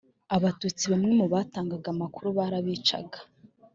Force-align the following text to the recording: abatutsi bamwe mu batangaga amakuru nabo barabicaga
abatutsi 0.35 0.83
bamwe 0.91 1.11
mu 1.19 1.25
batangaga 1.33 1.87
amakuru 1.93 2.27
nabo 2.29 2.37
barabicaga 2.37 3.19